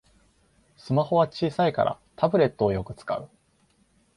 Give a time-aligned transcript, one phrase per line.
[0.77, 3.29] スマホは小さいからタブレットをよく使う